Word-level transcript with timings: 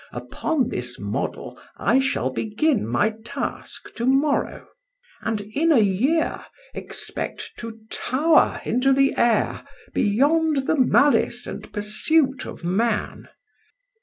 Upon 0.13 0.69
this 0.69 0.97
model 0.97 1.59
I 1.77 1.99
shall 1.99 2.31
begin 2.31 2.87
my 2.87 3.11
task 3.23 3.93
to 3.97 4.07
morrow, 4.07 4.65
and 5.21 5.41
in 5.41 5.71
a 5.71 5.77
year 5.77 6.43
expect 6.73 7.51
to 7.57 7.77
tower 7.91 8.61
into 8.65 8.93
the 8.93 9.13
air 9.15 9.63
beyond 9.93 10.65
the 10.65 10.79
malice 10.79 11.45
and 11.45 11.71
pursuit 11.71 12.47
of 12.47 12.63
man. 12.63 13.27